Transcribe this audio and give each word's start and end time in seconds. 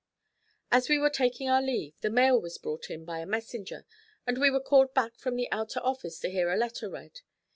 As 0.71 0.89
we 0.89 0.97
were 0.97 1.11
taking 1.11 1.47
our 1.47 1.61
leave, 1.61 1.93
the 2.01 2.09
mail 2.09 2.41
was 2.41 2.57
brought 2.57 2.89
in 2.89 3.05
by 3.05 3.19
a 3.19 3.25
messenger, 3.27 3.85
and 4.25 4.39
we 4.39 4.49
were 4.49 4.59
called 4.59 4.95
back 4.95 5.15
from 5.15 5.35
the 5.35 5.47
outer 5.51 5.79
office 5.83 6.17
to 6.21 6.31
hear 6.31 6.49
a 6.51 6.57
letter 6.57 6.89
read. 6.89 7.19